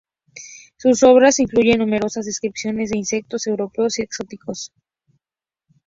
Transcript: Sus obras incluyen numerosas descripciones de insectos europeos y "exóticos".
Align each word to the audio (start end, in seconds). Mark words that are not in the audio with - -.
Sus 0.77 1.03
obras 1.03 1.37
incluyen 1.37 1.77
numerosas 1.77 2.25
descripciones 2.25 2.89
de 2.89 2.97
insectos 2.97 3.45
europeos 3.45 3.99
y 3.99 4.01
"exóticos". 4.01 4.73